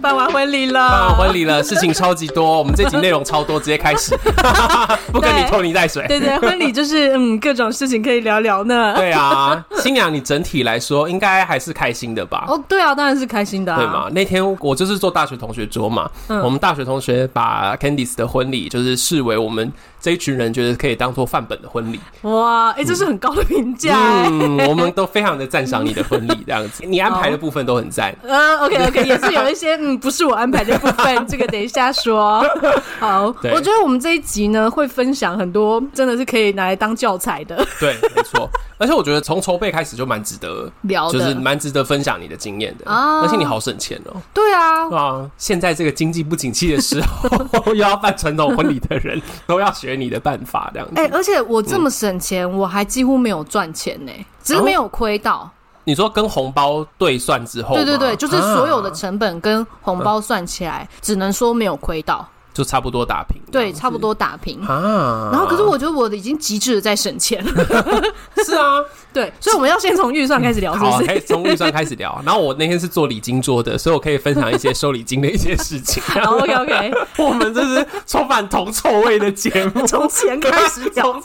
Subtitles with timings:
[0.00, 4.16] 办完婚礼了，办完婚礼了，事情超级多，我们这集内容超多，直接开始，
[5.12, 6.06] 不跟你拖泥带水。
[6.08, 8.94] 对对，婚礼就是嗯，各种事情可以聊聊呢。
[8.96, 12.44] 对啊，新娘你整体来说应该还是开心的吧？
[12.48, 13.78] 哦，对啊，当然是开心的啊。
[13.78, 14.08] 对嘛？
[14.12, 19.72] 那天我就是做大学同学桌嘛，嗯，我们大学同学把 Candice 的婚礼就是视为我们。
[20.00, 23.94] 这一群人觉得可以当做范本的婚礼，哇，哎、欸，这是很高的评价，
[24.26, 32.44] 嗯，我们都非常的赞赏你的婚礼这样子， 你安排的部分都很赞，嗯，OK OK， 也是有一些嗯，不是我安排的部分，这个等一下说。
[32.98, 38.48] 好，我觉得我们这一集呢会分享很多，真的是可以拿来当教材的，对，没错。
[38.78, 43.20] 而且我觉得从筹备开始就蛮值得聊的，就是蛮值得分享你的经验的啊！
[43.20, 44.16] 而且你好省钱哦。
[44.32, 45.30] 对啊，啊！
[45.36, 50.94] 现在这个经济不景气的时候，又要办传统婚礼的人都要学你的办法这样子。
[50.96, 55.50] 哎，而且我这么省钱，我还几乎没有赚钱呢，只是没有亏到。
[55.84, 62.28] 你说跟红包对算之后，对对对，就是所有的成本跟红包算起来，只能说没有亏到。
[62.60, 65.30] 就差不多打平，对，差不多打平啊。
[65.32, 67.64] 然后，可是我觉得我的已经极致的在省钱了。
[68.44, 70.90] 是啊， 对，所以我们要先从预算开始聊，是不是？
[70.92, 72.20] 好，可以从预算开始聊。
[72.22, 76.02] 然后我那天是做礼金桌的，所以我可以分享一些收礼金的一些事情。
[76.22, 81.18] OK OK，我们这是充满铜臭味的节目，从钱开始聊，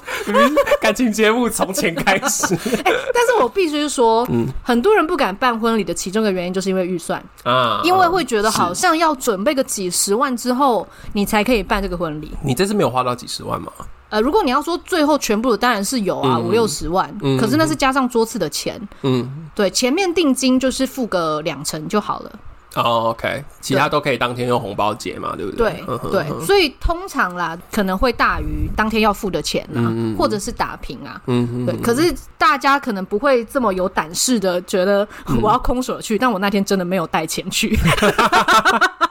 [0.79, 2.55] 感情节目从钱开始。
[2.55, 10.87] 哎，但是我必须说，嗯，很多人不敢办婚礼的其中一个原因，就是因为预算啊，因为会觉得好像要准备个几十万之后。
[11.13, 12.31] 你才可以办这个婚礼。
[12.43, 13.71] 你这次没有花到几十万吗？
[14.09, 17.11] 呃，如果你要说最后全部的，当然是有啊，五六十万。
[17.21, 18.79] 嗯，可是那是加上桌次的钱。
[19.01, 22.31] 嗯，对，前面定金就是付个两成就好了。
[22.75, 25.81] 哦，OK，其他都可以当天用红包结嘛，对不对？
[25.87, 29.87] 对对，所以通常啦，可能会大于当天要付的钱啊，
[30.17, 31.21] 或者是打平啊。
[31.27, 31.75] 嗯，对。
[31.77, 35.07] 可是大家可能不会这么有胆识的，觉得
[35.41, 36.17] 我要空手去。
[36.17, 37.79] 但我那天真的没有带钱去。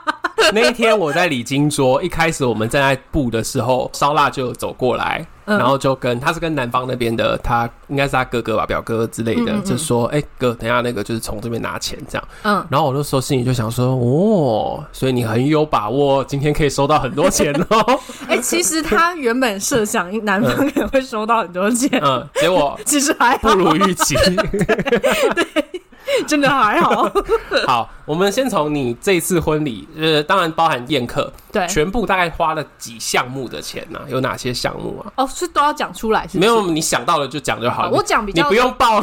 [0.52, 18.00] 那一天我在礼金桌，一开始我们正在布的时候，烧腊就走过来，嗯、然后就跟他是跟男方那边的，他应该是他哥哥吧，表哥之类的，嗯嗯嗯就说：“哎、欸、哥，等一下那个就是从这边拿钱这样。”嗯，然后我那时候心里就想说：“哦，所以你很有把握，今天可以收到很多钱哦。
[18.28, 24.14] ”哎，其实他原本设想男方可能会收到很多钱，嗯，结果 其实还不如预期。
[24.14, 25.73] 对。
[26.26, 27.10] 真的还好。
[27.66, 33.98] 好，我们先从你这次婚礼，呃，当然包含宴客，对，全部大概花了几项目的钱呢？
[34.08, 35.12] 有哪些项目啊？
[35.16, 36.38] 哦，是都要讲出来，是不是？
[36.40, 37.90] 没有，你想到了就讲就好了。
[37.90, 39.00] 我讲比较，你不用报，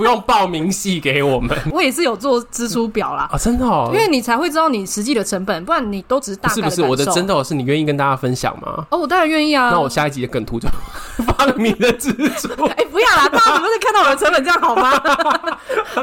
[0.00, 1.54] 不用报明细给我们。
[1.70, 6.54] 我也是有做支出表啦，啊，真的哦，因为你才会知道你实际的成本，不然你都只是大概。
[6.54, 8.86] 是不是我的真的是你愿意跟大家分享吗？
[8.90, 9.68] 哦，我当然愿意啊。
[9.70, 10.66] 那我下一集的梗图就
[11.22, 12.64] 放你的支出。
[12.78, 14.98] 哎，不要啦，大家不是看到我的成本这样好吗？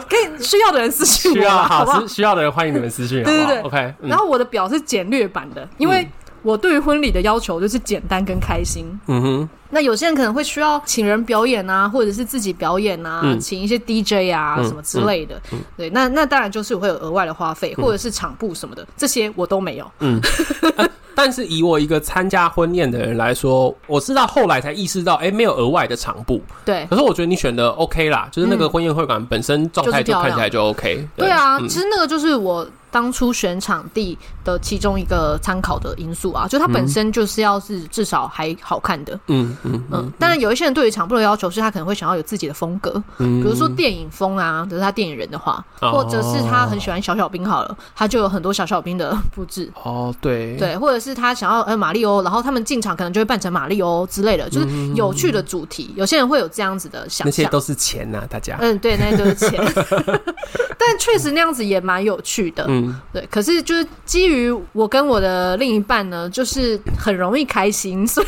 [0.07, 1.33] 可以需要的人私信。
[1.33, 3.23] 需要好，好需要的人欢迎你们私信。
[3.23, 3.95] 对对对，OK。
[4.03, 6.07] 然后我的表是简略版的，因为
[6.47, 8.85] 我对于婚礼的要求就是简单跟开心。
[9.07, 9.49] 嗯哼。
[9.69, 15.41] 那有些人可能会需要请人表演啊，或者是自己表演啊，嗯、请一些 DJ 啊、嗯、什么之类的。
[15.75, 19.91] 对，那那当然就是会有额外的花费，或者是场布什么的，这些我都没有。
[19.99, 20.21] 嗯。
[21.13, 26.41] 但是以我一个参加婚宴的人来说，我是到后来才意识到，哎、欸，没有额外的场布。
[26.63, 26.87] 对。
[26.89, 31.05] 可是我觉得你选的 OK 啦，就是那个婚宴会馆本身状态就看起来就 OK。
[31.17, 32.65] 对，对啊，嗯、其实那个就是我。
[32.91, 40.11] 当初选场地的其中一个参考的因素啊，就它本身就是要是至少还好看的，嗯嗯嗯。
[40.17, 49.71] 当然有一些人对于场布的要求是他可能会想要有自己的风格，嗯，比如说电影风啊，就是他电影人的话，或者是他很喜欢小小兵好了，他就有很多小小兵的布置。
[49.83, 55.93] 哦，对对，或者是他想要呃马里欧，然后他们进场可能就会扮成马里欧之类的，就是有趣的主题。
[55.95, 58.57] 有些人会有这样子的想象，那些都是钱呐，大家。
[58.59, 59.61] 嗯，对，那些都是钱。
[60.79, 62.65] 但确实那样子也蛮有趣的。
[62.67, 62.76] 嗯，
[63.13, 68.27] 对，可是就是基于我跟我的另一半呢，就是很容易开心， 所以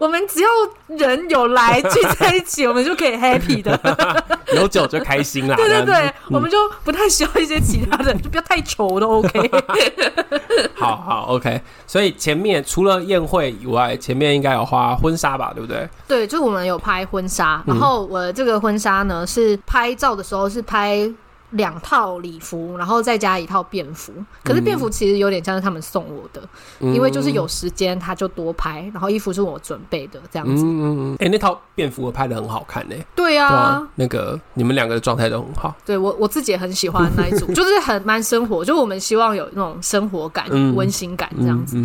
[0.00, 0.48] 我们只要
[0.96, 3.78] 人有来聚在一起， 我们就可以 happy 的，
[4.54, 5.56] 有酒就开心啦。
[5.56, 9.50] 对对对，嗯、我们就不太需要一些其他的，就不要太愁都 OK。
[10.74, 15.88] 好好 OK，所以前面除了宴会以外，前面应该有花婚纱吧，对不对？
[16.06, 21.10] 对，就我们有拍婚纱，然后我这个婚纱呢是拍照的时候是拍。
[21.56, 24.12] 两套礼服，然后再加一套便服。
[24.44, 26.40] 可是便服其实有点像是他们送我的，
[26.80, 30.64] 嗯、因为就是有时间他就多拍，然后衣服是我准备的这样子。
[30.64, 31.14] 嗯嗯嗯。
[31.14, 33.06] 哎、欸，那套便服我拍的很好看呢、欸。
[33.14, 35.74] 对啊，那个你们两个的状态都很好。
[35.84, 41.76] 对我我自己也很喜欢那一组， 就是很蛮生活，就我们希望有那种生活感、温、嗯、馨感这样子。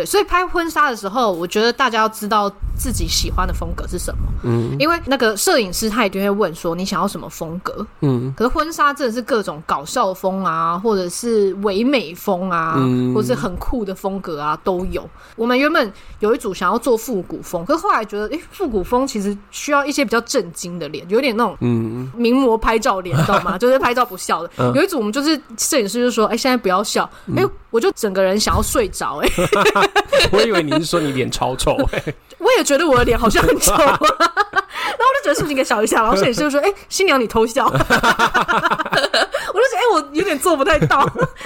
[0.00, 4.22] 对，所以拍婚纱的时候，我觉得大家要知道自己喜欢的风格是什么。
[4.44, 7.86] 嗯，因为那个摄影师他一定会问说你想要什么风格。
[8.00, 15.06] 嗯，可是婚纱真的是各种搞笑风啊，或者是唯美风啊，嗯，或者是很酷的风格啊都有。
[15.36, 23.56] 我们原本有一组想要做复古风，可是后来觉得，哎、欸，复古风其实需要一些比较震惊的脸，有点那种嗯名模拍照脸，知道吗？
[23.60, 24.50] 就是拍照不笑的。
[24.56, 27.04] 嗯、有一组我们就是摄影师就说，哎、欸，现在不要笑，
[27.36, 29.28] 哎、欸，我就整个人想要睡着，哎。
[30.32, 36.02] 我以为你是说你脸超丑，欸， 我也觉得我的脸好像很丑， 然后我就觉得是不是应该笑一下？
[36.02, 41.04] 然后摄影师就说：“哎、欸，新娘你偷笑。”我就觉得哎、欸，我有点做不太到，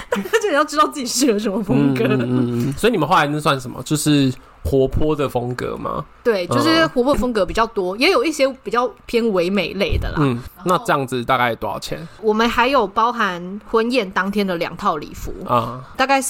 [0.09, 2.03] 大家真的要知道自己适合什么风格。
[2.07, 3.81] 嗯，所以你们后来那算什么？
[3.83, 4.31] 就是
[4.65, 6.03] 活泼的风格吗？
[6.23, 10.15] 对，就是活泼风格比较多， 也有一些比较偏唯美类的啦。
[10.19, 12.05] 嗯，那这样子大概多少钱？
[12.21, 16.21] 我们还有包含婚宴当天的两套礼服啊，大概。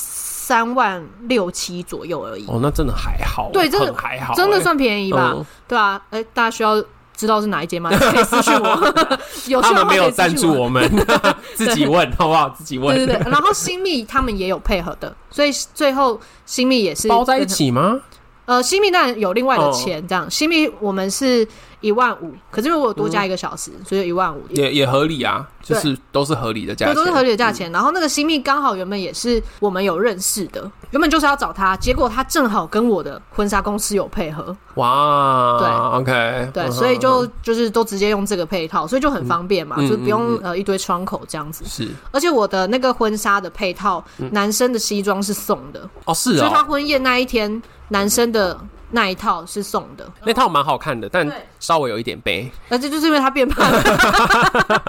[0.45, 5.31] 三万六七左右而已哦，那真的还好，对，真的还好，真的算便宜吧？
[5.35, 6.79] 嗯、对啊，哎、欸，大家需要
[7.17, 7.89] 知道是哪一间吗？
[7.89, 8.93] 可以私信我。
[9.49, 10.87] 有他们没有赞助我们，
[11.55, 12.47] 自己问好不好？
[12.49, 12.95] 自己问。
[12.95, 17.99] 对对对，然后新密他们也有配合的，所以最后新密也是包在一起吗？
[18.45, 21.47] 呃，新密当然有另外的钱，这样、哦、新密我们是。
[21.81, 27.71] 一万五，可是如果多加一个小时，嗯、所以一万五也也合理啊，就是都是合理的价钱，对，都是合理的价钱。
[27.71, 35.67] 嗯、然后那个新密刚好原本也是我们有认识的，原本就是要找他，结果他正好跟我的婚纱公司有配合，哇，对
[35.99, 41.63] ，OK，对，所以就就是都直接用这个配套，所以就很方便嘛，嗯、就不用呃一堆窗口这样子。
[41.65, 45.87] 是，而且我的那个婚纱的配套，嗯、男生的西装是送的。
[46.05, 48.57] 哦，是啊，所以他婚宴那一天男生的。
[48.91, 51.29] 那一套是送的，那套蛮好看的，但
[51.59, 52.49] 稍微有一点背。
[52.69, 54.83] 那这就是因为他变胖了，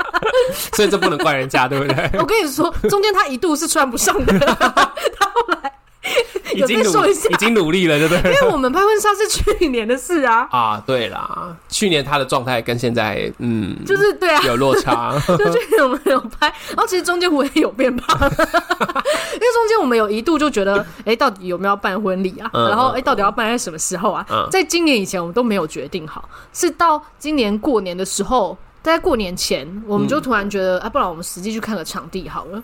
[0.75, 2.11] 所以这不能怪人家，对不对？
[2.21, 5.73] 我跟你说，中间他一度是穿不上的， 他后来。
[6.55, 8.33] 已经努力，已经努力了，对不对？
[8.35, 10.49] 因为我们拍婚纱是去年的事啊。
[10.53, 15.13] 啊，对啦，去年他的状态跟现在，嗯，就是对啊，有落差。
[15.27, 18.37] 就去年我们有拍，然后其实中间我也有变胖，因为
[19.53, 22.51] 中间我们有一度就觉得，哎，到底有没有要办婚礼啊？
[22.53, 24.25] 然后，哎，到底要办在什么时候啊？
[24.51, 28.57] 在今年以前，我们都没有决定好，是到今年过年的时候。
[28.83, 32.63] 在过年前，我们就突然觉得，嗯、啊，不然我们实际去看个场地好了。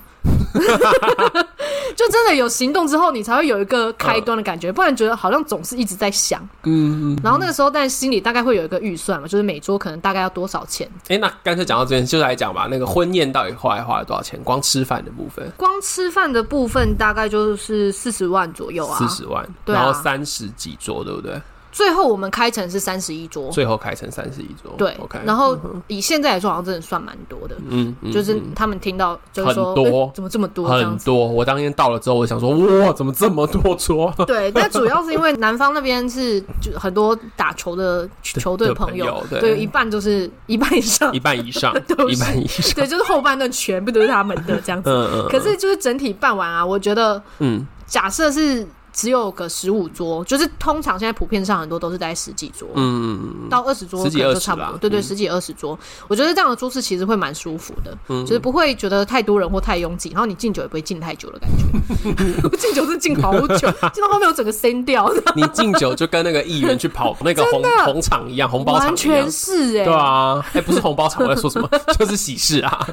[1.96, 6.40] 就真的有行动之后，你才会有一个开端的感觉，不然觉得好像总是一直在想。
[6.64, 10.88] 嗯，嗯，然后那个时候，但心里大概会有一个预算嘛，就是每桌可能大概要多少钱。
[11.04, 12.68] 哎、欸，那干脆讲到这边，就来讲吧。
[12.70, 14.40] 那个婚宴到底后来花了多少钱？
[14.42, 21.40] 光吃饭的部分，光吃饭的部分大概就是四十万左右啊，四十万，对啊、然后三十几桌，对不对？
[21.72, 25.18] 最后我们开成是三十一桌，最后开成三十一桌，对，OK。
[25.24, 25.58] 然后
[25.88, 30.68] 以现在来说，好像真的算蛮多的，嗯，就是他们听到就是说很多，怎么这么多？
[30.68, 31.26] 很多。
[31.26, 34.12] 我当天到了之后，我想说，哇，怎么这么多桌？
[34.26, 41.74] 对，但主要是因为南方那边是就很多打球的球队朋友，对，一半就是一半以上，一半以上，
[42.06, 44.90] 一半以上，对，就是后半段全部都是他们的这样子。
[44.90, 45.28] 嗯嗯。
[45.30, 48.66] 可是就是整体办完啊，我觉得，嗯，假设是。
[48.92, 55.78] 只有个十五桌，就是通常现在普遍上很多都是在十几桌，嗯，到二十桌可能就差不多，对对，十几二十桌，
[56.08, 65.10] 我觉得这样的桌子其实会蛮舒服的，就是不会觉得太多人或太拥挤，然后你敬酒也不会敬太久的感觉， 敬酒是敬好久， 敬到后面我整个声掉。
[65.34, 71.68] 你敬酒就跟那个议员去跑那个红红场一样，红包场完全是哎，对啊，哎，不是红包场，我在说什么？
[71.98, 72.86] 就是喜事啊，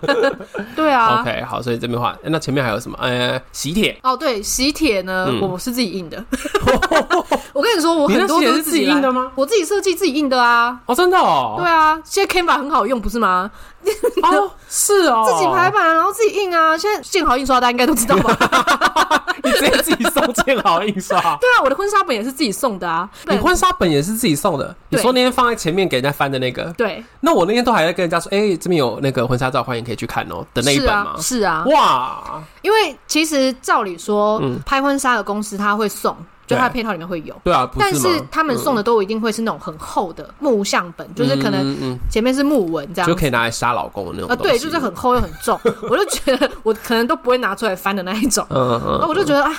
[0.77, 2.97] 对啊，OK，好，所以这边话，那前面还有什么？
[3.01, 3.97] 呃，喜帖。
[4.03, 5.88] 哦，对，喜帖呢，我是自己。
[5.89, 6.23] 印的，
[7.53, 9.31] 我跟你说，我很多都是自己印的吗？
[9.35, 10.79] 我自己设计自己印的啊！
[10.85, 13.49] 哦，真的哦，对啊，现在 Canva 很好用，不是吗？
[14.23, 16.77] 哦，是哦，自己排版，然后自己印啊！
[16.77, 18.37] 现在建豪印刷大家应该都知道吧？
[19.43, 21.19] 你直接自己送建豪印刷？
[21.39, 23.09] 对啊，我的婚纱本也是自己送的啊！
[23.27, 24.75] 你婚纱本也是自己送的？
[24.89, 26.65] 你说那天放在前面给人家翻的那个？
[26.77, 31.15] 对，那我那天都还在跟人家说，哎，这边有那个婚纱照，欢迎可以去看哦的那一本吗？
[31.19, 32.41] 是啊，哇！
[32.61, 36.15] 因为其实照理说，拍婚纱的公司他会送。
[36.49, 44.29] 就它的配套里面会有，对啊，但是他们送的都一定会是那种很厚的木像本，就是可能前面是木纹这样，就可以拿来杀老公的那种。
[44.29, 48.43] 啊，对，就是很厚又很重， 我就觉得我可能都不会拿出来翻的那一种。
[48.49, 49.55] 嗯嗯，我就觉得啊，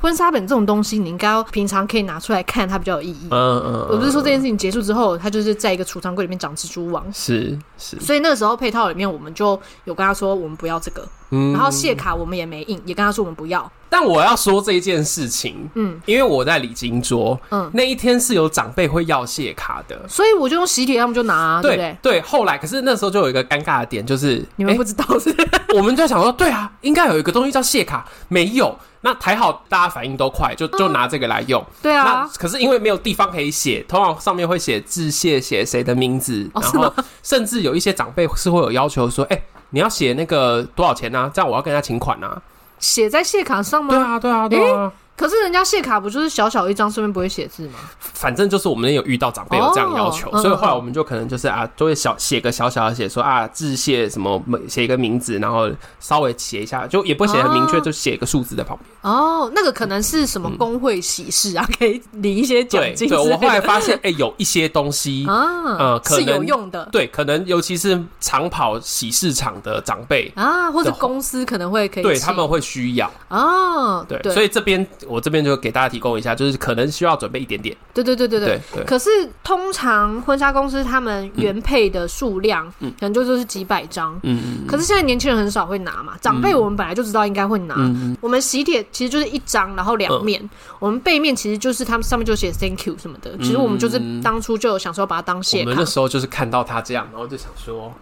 [0.00, 3.26] 婚纱本这种东西，你应该要平常可以拿出来看，它比较有意义。
[3.32, 3.88] 嗯嗯。
[3.90, 7.04] 我不是说这件事情结束之后，它就是在一个储藏柜里面长蜘蛛网。
[7.12, 7.98] 是是。
[7.98, 11.04] 所以那个时候配套里面，我们就有跟他说，我们不要这个。
[11.30, 11.52] 嗯。
[11.52, 13.70] 然后谢卡我们也没印，也跟他说我们不要。
[13.90, 21.96] 但我要说这一件事情，嗯，因为我在礼金桌，嗯，那一天是有长辈会要谢卡的，所以我就用喜帖，他们就拿，啊，对不对？
[22.02, 22.20] 对。
[22.20, 28.76] 后来，可是那时候就有一个尴尬的点，就是你们不知道是，欸， 我们就在想说，对啊，应该有一个东西叫谢卡，没有。
[29.00, 31.64] 那还好，大家反应都快，就就拿这个来用。
[31.80, 32.04] 对啊。
[32.04, 36.92] 那可是因为没有地方可以写，通常上面会写致谢，写谁的名字，然后
[37.22, 41.30] 甚至有一些长辈是会有要求说，哎，你要写那个多少钱呢？
[41.34, 42.40] 这样我要跟他请款啊。
[42.78, 43.94] 写在谢卡上吗？
[43.94, 44.92] 对啊，对啊，对啊。
[45.18, 47.74] 可是人家谢卡不就是小小一张，上面不会写字吗？
[47.98, 58.88] 反正就是我们有遇到长辈有这样要求，所以后来我们就可能就是啊，就会小写个小小的写说啊，致谢什么，写一个名字，然后稍微写一下，就也不会写很明确，就写一个数字在旁边。
[59.12, 63.08] 哦，那个可能是什么工会喜事啊，可以领一些奖金。
[63.08, 65.44] 对，我后来发现，哎，有一些东西啊，
[65.78, 66.88] 呃，是有用的。
[66.92, 74.06] 对，可能尤其是长跑喜事场的长辈啊，或者公司可能会可以，对他们会需要哦。
[74.08, 74.86] 对，所以这边。
[75.08, 77.76] 我这边就给大家提供一下，就是可能需要准备一点点。
[77.94, 78.60] 对对对对对。
[78.74, 79.08] 对可是
[79.42, 84.14] 通常婚纱公司他们原配的数量，嗯，可能就就是几百张。
[84.22, 84.66] 嗯嗯。
[84.66, 87.74] 可是现在年轻人很少会拿嘛，长辈我们本来就知道应该会拿。
[87.78, 88.16] 嗯。
[88.20, 90.42] 我们喜帖其实就是一张，然后两面。
[90.42, 93.36] 嗯、我们背面其实就是他们上面就写 Thank you 什么的。
[93.38, 95.64] 其实我们就是当初就有想说把它当谢卡。
[95.64, 97.92] 我们那时候就是看到他这样，然后就想说。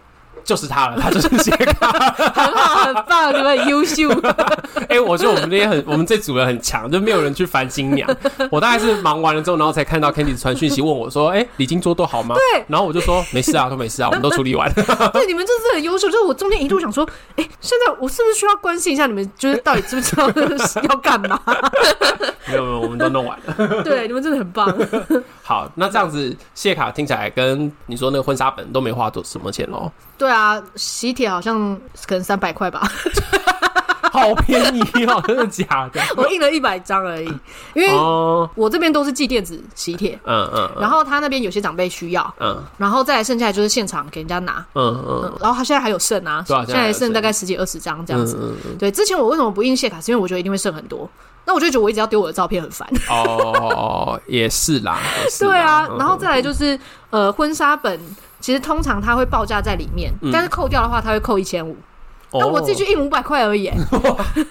[0.46, 1.90] 就是他了，他就是谢卡，
[2.32, 4.08] 很好，很棒，你们很优秀。
[4.82, 8.08] 哎、欸，我觉得我们那边很，我们这组人很强，就没有人去烦新娘。
[8.48, 14.72] 我大概是忙完了之后，然后才看到 Candy 传讯息问我说：“哎、欸，礼金桌都好吗？”对，然后我就说：“没事啊，都没事啊，我们都处理完。
[15.12, 16.06] ”对，你们真是很优秀。
[16.06, 19.32] 就是我中间一度想说：“哎、欸，现在我是不是需要关心一下你们？
[19.36, 20.30] 就是到底知不知道
[20.88, 21.40] 要干嘛？”
[22.46, 23.82] 没有没有，我们都弄完了。
[23.82, 24.72] 对，你们真的很棒。
[25.42, 29.90] 好，那这样子谢卡听起来跟你说那个婚纱本都没花多什么钱哦？
[30.16, 30.35] 对啊，
[30.76, 32.82] 喜帖好像可能三百块吧，
[34.12, 36.00] 好便宜哦，真的假的？
[36.16, 37.26] 我印了一百张而已，
[37.74, 37.88] 因为
[38.54, 50.00] 我这边都是寄电子喜帖，嗯嗯，然后他那边有些长辈需要，嗯，然后再来剩下来就是现场给人家拿，嗯嗯，然后他现在还有剩啊，现在剩大概十几二十张这样子，对，之前我为什么不印谢卡？
[50.00, 51.08] 是因为我觉得一定会剩很多。
[51.48, 52.88] 那我就觉得我一直要丢我的照片很烦。
[53.08, 54.98] 哦，也是啦。
[55.38, 56.76] 对啊，然后再来就是
[57.10, 58.00] 呃，婚纱本
[58.46, 61.76] 其实通常它会报价在里面，但是扣掉的话，它会扣一千五。
[62.32, 63.68] 那我自己去印五百块而已，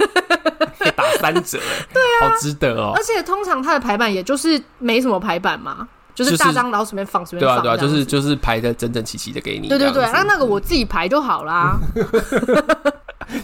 [0.97, 1.57] 打三折，
[1.93, 2.91] 对啊，好值得哦。
[2.93, 9.67] 而且通常它的排版也就是没什么排版嘛，就是大张然后随便放随便放，对啊对啊，就是就是排的整整齐齐的给你。
[9.67, 11.77] 对对对，那那个我自己排就好啦。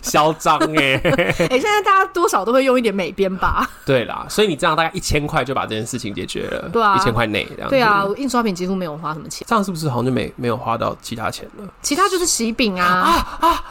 [0.03, 1.01] 嚣张哎！
[1.03, 3.67] 哎、 欸，现在大家多少都会用一点美编吧？
[3.83, 6.69] 对啦，所以你这样大概一千块就把这件事情解决了。
[6.69, 7.69] 对啊，一千块内这样。
[7.69, 9.45] 对啊，我印刷品几乎没有花什么钱。
[9.49, 11.67] 这样是不是好像就没没有花到其他钱了？
[11.81, 13.49] 其他就是喜饼啊啊！
[13.49, 13.63] 啊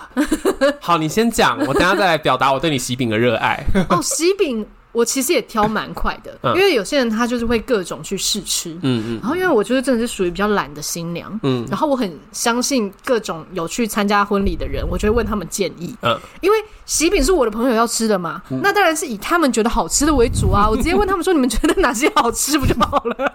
[0.81, 3.65] 好，你先讲，我等下再来表达我对你喜饼的热爱。
[3.89, 4.67] 哦，喜饼。
[4.93, 16.57] 我其实也挑蛮快的，嗯、因为有些人他就是会各种去试吃，嗯嗯，嗯然后因为我觉得真的是属于比较懒的新娘，嗯，然后我很相信各种有去参加婚礼的人，我就会问他们建议，嗯，因为
[16.91, 23.33] 喜饼是我的朋友要吃的嘛，嗯、那当然是以他们觉得好吃的为主啊，我直接问他们 说，你们觉得哪些好吃不就好了？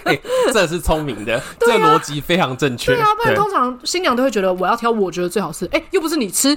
[0.50, 6.56] 这是聪明的， 这逻辑非常正确，对啊，不然通常新娘都会觉得我要挑我觉得最好吃，哎、欸，又不是你吃，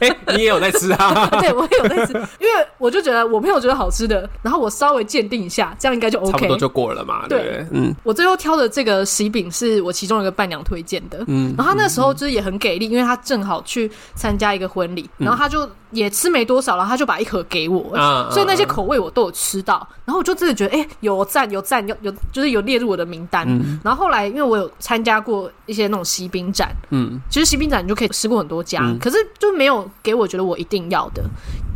[0.00, 1.26] 哎、欸，你也有在吃啊？
[1.40, 2.66] 对，我也有在吃，因为。
[2.78, 7.26] 我就觉得我朋友觉得好吃的，然后我稍微鉴定一下，这样应该就 OK，差不多就过了嘛。
[7.26, 23.46] 对，对嗯，我最后挑的这个喜饼是我其中一个伴娘推荐的，嗯，然后他那时候就是也很给力，因为他正好去参加一个婚礼，然后他就也吃没多少，然后他就把一盒给我，嗯，所以那些口味我都有吃到，然后我就真的觉得，哎、欸，有赞有赞，有有就是有列入我的名单。
[23.48, 31.22] 嗯、然后后来因为我有参加过一些那种西饼展，嗯，其实西饼展你就可以吃过很多家，嗯、可是就没有给我觉得我一定要的。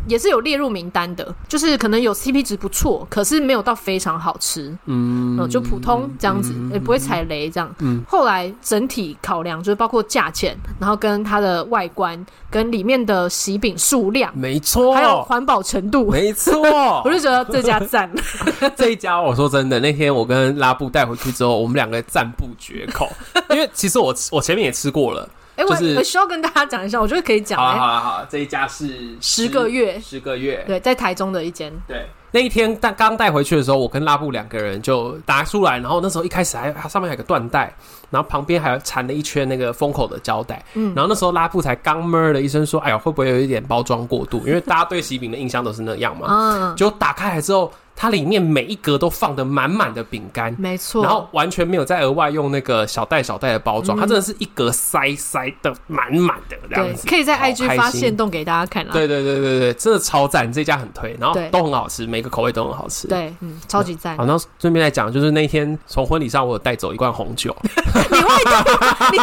[0.06, 7.74] 也是有列入名单的，就是可能有 CP 值不错，可是没有到非常好吃，嗯，就普通这样子，也不会踩雷这样。
[7.78, 16.60] 嗯，后来整体考量就是包括价钱，然后跟它的外观，跟里面的喜饼数量，没错，还有环保程度，没错，
[17.04, 18.10] 我就觉得这家赞。
[18.76, 23.08] 这一家我说真的，那天我跟拉布带回去之后，我们两个赞不绝口，
[23.50, 25.28] 因为其实我我前面也吃过了。
[25.60, 27.58] 哎，我我需要跟大家讲一下，我觉得可以讲。
[27.58, 31.70] 好了好了好了，这一家是十个月，十个月，对，在台中的一间。
[31.86, 37.74] 对，那一天带刚带回去的时候，我跟拉布两个人就拿出来，然后那时候一开始还它上面还有个缎带，
[38.08, 40.64] 然后旁边还缠了一圈那个封口的胶带。
[40.72, 46.26] 嗯，然后那时候拉布才刚闷了一声说：“哎呀，会不会有一点包装过度？”因为大家对喜饼的印象都是那样嘛。
[46.30, 47.70] 嗯，就打开来之后。
[48.00, 57.06] 它里面每一格都放的满满的饼干，没错，然后完全没有再额外用那个小袋小袋的包装，嗯、它真的是一格塞塞的满满的这样子。
[57.06, 58.88] 可以在 IG 发现动给大家看啊。
[58.90, 63.06] 对对对对对，真的超赞，这家很推，然后都很好吃，每个口味都很好吃。
[63.06, 64.16] 对，嗯，超级赞。
[64.16, 67.54] 好，那顺便来讲，就是那天从婚礼上我有带走一罐红酒，
[69.12, 69.18] 你。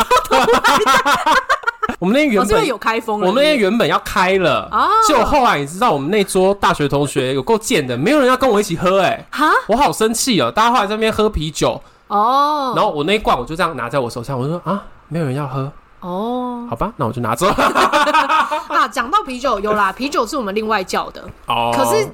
[1.99, 4.69] 我们那天原本有开封，我们那天原本要开了，
[5.07, 10.51] 结果后来你知道，我们那桌大学同学有够贱的，没有人要跟我一起喝，哎，哈，我好生气哦！
[10.51, 17.47] 大家后来在那边喝啤酒，哦，然后我那一罐我就这样拿在我手上，我说啊，没有人要喝，哦，好吧，那我就拿走。
[18.67, 22.07] 啊，讲到啤酒，有啦，啤酒是我们另外叫的，哦，可是。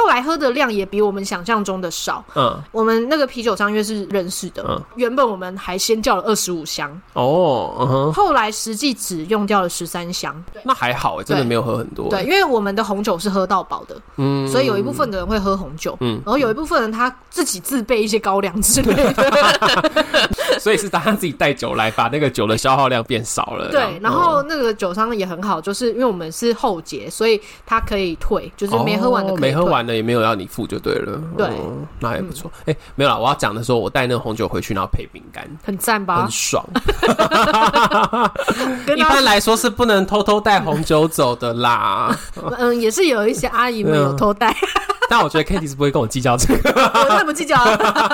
[0.00, 2.24] 后来喝的量也比我们想象中的少。
[2.34, 10.34] 嗯，我们那个啤酒商因为是认识的，嗯，原本我们还先叫了二十五箱哦，嗯哼，后来实际只用掉了十三箱。
[10.64, 12.08] 那还好，真的没有喝很多。
[12.08, 19.90] 对，因为我们的红酒是喝到饱的，嗯，所以有一部分的人会喝红酒，嗯，然后有一部分人他自己自备一些高粱之类的，
[20.58, 23.68] 所以是他自己带酒来，把那个酒的消耗量变少了。
[23.70, 29.80] 对，然后那个酒商也很好，就是因为我们是后结，所以他可以退，就是没喝完的没喝完。
[29.94, 32.50] 也没有要你付就对了，对，嗯、那也不错。
[32.60, 36.22] 哎、嗯欸，没有啦，我要讲的时候，我带那个红酒回去，然后配饼干，很赞吧？
[36.22, 36.64] 很爽。
[38.96, 42.16] 一般来说是不能偷偷带红酒走的啦。
[42.58, 44.54] 嗯，也是有一些阿姨没有偷带。
[45.10, 47.56] 但我觉得 Kitty 是不会跟我计较这个，我真的不计较。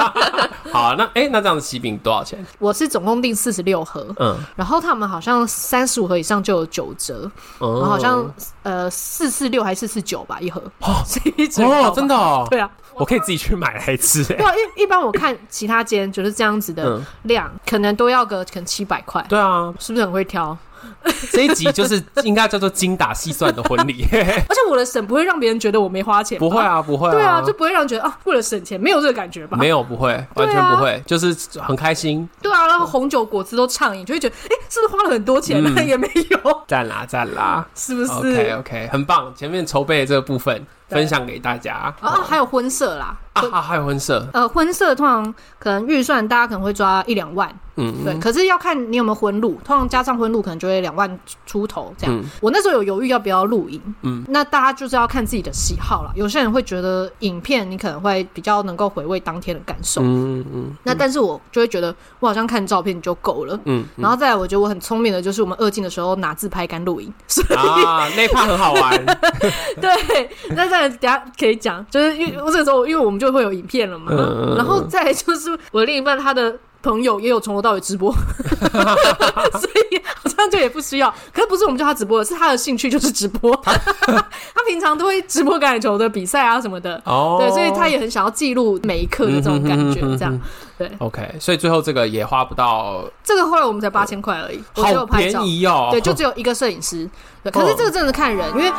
[0.73, 2.43] 好啊，那哎、欸，那这样子喜饼多少钱？
[2.59, 11.05] 我是总共订四十六盒，嗯，然后他们好像三十五盒以上就有九折，嗯，然后好像呃四四六还是四四九吧一盒，哦，
[11.37, 14.25] 一折哦，真的哦，对啊，我可以自己去买来吃。
[14.25, 19.25] 对啊，一一般我看其他间就是这样子的量，嗯、可能都要个可能七百块。
[19.29, 20.57] 对啊，是不是很会挑？
[21.33, 29.57] 这一集就是应该叫做精打细算的婚礼， 而且我的省不会让别人觉得我没花钱，不会啊，不会，对啊，就不会让人觉得啊，为了省钱，没有这个感觉吧？
[29.57, 32.29] 没有，不会，完全不会，就是很开心。
[32.43, 35.63] 对啊，然后红酒果汁都畅饮，就会觉得哎，是不是花了很多钱？
[35.63, 35.71] 呢？
[35.85, 41.95] 也没有，赞啦赞啦，是不是？OK OK，很棒，前面筹备的这个部分分享给大家。
[42.01, 43.17] 啊，还有婚摄啦。
[43.35, 47.49] 啊，还有婚摄，呃，婚摄通常可能预算大家可能会抓一两万。
[47.77, 52.17] 嗯，对，可是要看你有没有婚录，通常加上婚录可能就会两万出头这样。
[52.17, 56.11] 嗯、我那时候有犹豫要不要录影，嗯，那大家就是要看自己的喜好了。
[56.15, 60.45] 有些人会觉得影片你可能会比较能够回味当天的感受，嗯嗯。
[60.55, 63.77] 嗯，那但是我就会觉得我好像看照片就够了，嗯。
[63.77, 69.07] 嗯，然后再来，我觉得我很聪明的就是我们二进的时候拿自拍杆录影， 所以啊，那一趴很好玩。
[69.81, 76.57] 对，那再来等下可以讲，就是因为我这个时候因为我们就会有影片了嘛，嗯、然后再来就是我另一半他的。
[76.83, 81.13] 朋友也有从头到尾直播， 所以好像就也不需要。
[81.33, 83.55] 可是不是我们叫他直播的，是他的兴趣就是直播。
[83.65, 87.01] 他 平常都会直播橄榄球的比赛啊什么的。
[87.05, 90.41] 哦，对，所以他也很想要记录每一刻的这种感觉，这样
[90.79, 90.91] 对。
[90.99, 95.89] OK，所以最后这个也花不到，这个后来我们才八千块而已，我只有拍照，好便宜哦。
[95.91, 97.09] 对，就只有一个摄影师。
[97.43, 98.73] 对，可是这个真的看人，因为。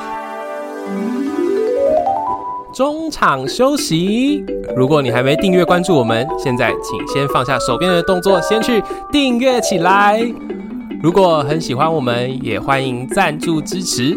[2.74, 4.44] 中场休息。
[4.76, 10.22] 如果你还没订阅关注我们，现在请先放下手边的动作，先去订阅起来。
[11.02, 14.16] 如果很喜欢我们，也欢迎赞助支持，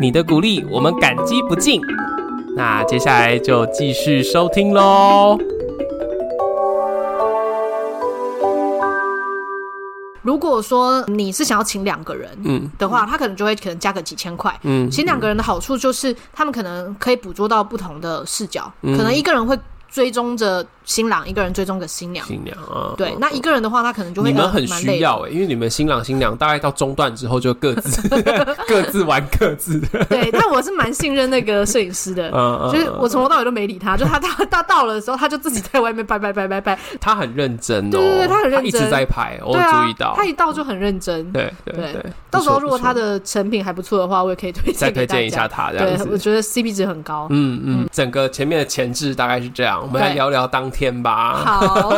[0.00, 1.80] 你的鼓励我们感激不尽。
[2.56, 5.38] 那接下来就继续收听喽。
[10.22, 14.58] 如果说你是想要请两个人，嗯的话，他可能就会可能加个几千块。
[14.62, 19.58] 嗯，请两个人的好处就是他们可能可以捕捉到不同的视角，可能一个人会
[19.90, 20.66] 追踪着。
[20.84, 28.08] 新郎一个人追踪个新娘，新娘啊，对，那一个人的话，他可能就会你们很需要哎，因为你们新郎新娘大概到中段之后就各自
[28.66, 29.78] 各自玩各自。
[29.80, 30.04] 的。
[30.06, 51.44] 对，但我是蛮信任那个摄影师的，嗯，就是我从头到尾都没理他，就他他他到了的时候，他就自己在外面 拍拍拍拍拍，他很认真哦，对对对，他很认真，一直在拍，我注意到，他一到就很认真，对对对，到时候如果他的成品还不错的话，我也可以推荐再推荐一下他，这样子，我觉得 CP 值很高，嗯嗯，整个前面的前置大概是这样，我们来聊聊当天吧。
[51.44, 51.92] 好，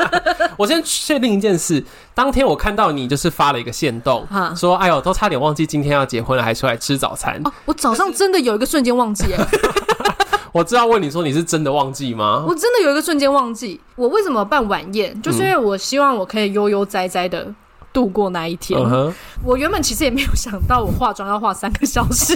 [0.58, 1.82] 我先确定一件事。
[2.12, 9.46] 当天我看到你就是发了一个限动，说：“哎呦，都差点忘记今天要结婚了，还出来吃早餐。”哦，我早上真的有一个瞬间忘记，哎，
[10.52, 12.44] 我知道问你说你是真的忘记吗？
[12.46, 15.20] 我真的有一个瞬间忘记，我为什么办晚宴？
[15.22, 17.46] 就是因为我希望我可以悠悠哉哉的
[17.96, 18.78] 度过那一天。
[18.78, 19.12] Uh huh.
[19.42, 22.34] 我原本其实也没有想到，我化妆要化三个小时。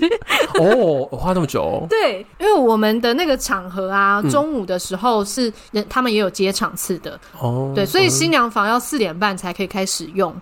[0.55, 1.87] 哦，我化那么久哦？
[1.91, 7.13] 对，因为我们的那个场合啊，中午的时候是人，他们也有接场次的。
[7.39, 10.35] 哦，oh, 对，所以新娘房要四点半才可以开始用。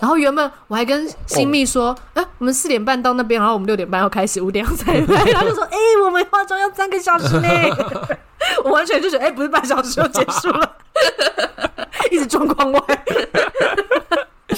[0.00, 2.24] 然后原本我还跟新密说，哎、oh.
[2.24, 5.32] 啊，我们四点半到那边，然后我们六点半要开始，五点要再来。
[5.34, 7.48] 他就说，哎、欸，我们化妆要三个小时呢。
[8.64, 10.76] 我完全就觉得，哎、欸，不是半小时就结束了，
[12.10, 12.80] 一直状况外。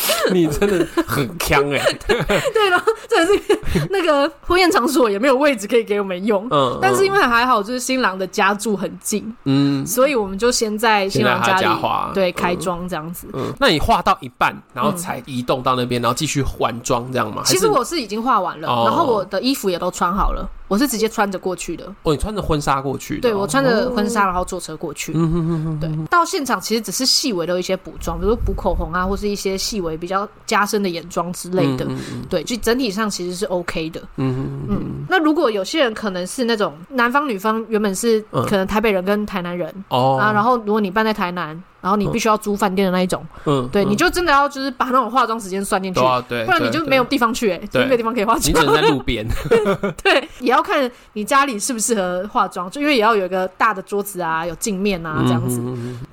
[0.33, 1.98] 你真的很强哎、欸！
[2.52, 11.66] 对，然后这是那个婚宴场所也没有位置可以给我们用，嗯，但是因为还好，就是新郎的家住很近，嗯，所以我们就先在新郎家里
[12.12, 13.26] 对开妆这样子。
[13.33, 17.42] 嗯，那你化到一半，然后才移动到那边，然后继续换妆这样吗？
[17.44, 20.48] 其实我是已经化完了，然后我的衣服也都穿好了。
[20.66, 21.85] 我是直接穿着过去的。
[22.03, 23.20] 哦，你穿着婚纱过去的？
[23.20, 25.12] 对，我穿着婚纱，然后坐车过去。
[25.14, 25.81] 嗯哼哼哼。
[25.81, 31.87] 对，到现场其实只是细微的一些补妆，比如补口红啊，或是一些细微比较加深的眼妆之类的。
[32.29, 34.00] 对，就整体上其实是 OK 的。
[34.16, 35.07] 嗯哼嗯。
[35.09, 41.62] 那如果有些人可能是那种男方女方原本是可能台北人跟台南人哦，啊，然后如果你办在台南。
[41.85, 48.42] 然后你必须要租饭店的那一种，嗯，对，你就真的要就是把那种化妆时间算进去，对，不然你就没有地方去，哎，就没有地方可以化妆。
[48.49, 49.27] 你只能在路边，
[50.03, 55.61] 对，也要看你家里适不适合化妆，就因为也要有一个大的桌子啊，有镜面啊这样子。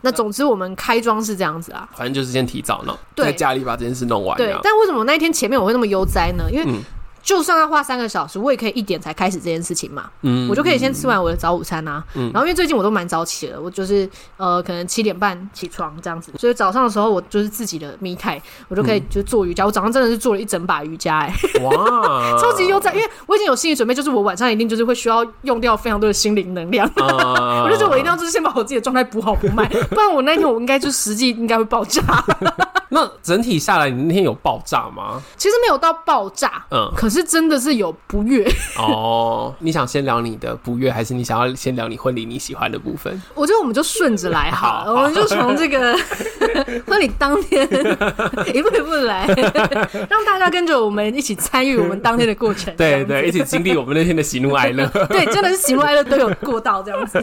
[0.01, 4.37] 那总之我们开妆是这样子啊，反正就是先提早弄，在家里把这件事弄完。
[4.37, 6.43] 对，但为什么那一天前面我会那么悠哉呢？
[6.51, 6.65] 因为
[7.21, 10.09] 就算要花三个小时，我也可以一点才开始这件事情嘛。
[10.21, 12.03] 嗯，我就可以先吃完我的早午餐啊。
[12.15, 19.65] 嗯，然后因为最近我都蛮早起的，我就是呃可能七点半起床这样子，所以早上的时候我就是自己的 me time，我就可以就做瑜伽。
[19.65, 26.89] 我早上真的是做了一整把瑜伽，哎，哇， 超级悠哉，因为我已经有心理准备，就是我晚上一定就是会需要用掉非常多的心灵能量。
[26.97, 32.01] 我就觉得我一定要就是先把我自己的状态补好补满， 不然我那天我应该就实际应该会爆炸。
[32.93, 35.21] 那整体下来，你那天有爆炸吗？
[35.37, 38.49] 其实没有到爆炸，嗯，可是真的是有不悦。
[38.77, 43.21] 哦，你想先聊你的不悦，还是你想要先聊你婚礼你喜欢的部分？
[43.35, 45.95] 我觉得我们就顺着来好了，我们就从这个
[46.87, 47.67] 婚礼当天
[48.55, 49.27] 一步一步来，
[50.09, 52.73] 让大家跟着我们一起参与我们当天的过程。
[52.75, 54.87] 对对，一起经历我们那天的喜怒哀乐。
[55.09, 57.21] 对，真的是喜怒哀乐都有过到这样子。